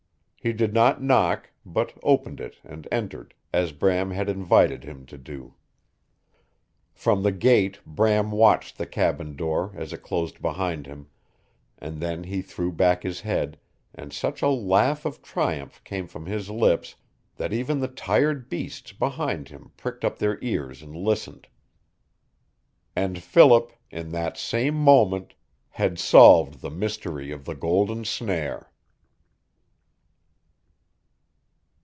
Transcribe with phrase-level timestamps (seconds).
[0.43, 5.15] He did not knock, but opened it and entered, as Bram had invited him to
[5.15, 5.53] do.
[6.95, 11.09] From the gate Bram watched the cabin door as it closed behind him,
[11.77, 13.59] and then he threw back his head
[13.93, 16.95] and such a laugh of triumph came from his lips
[17.35, 21.45] that even the tired beasts behind him pricked up their ears and listened.
[22.95, 25.35] And Philip, in that same moment,
[25.69, 28.69] had solved the mystery of the golden snare.